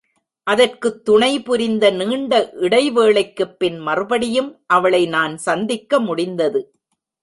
[0.43, 2.49] அதற்குத் துணைபுரிந்த நீண்ட
[2.53, 6.75] இடைவேளைக்குப் பின் மறுபடியும் அவளை நான் சந்திக்க முடிந்தது.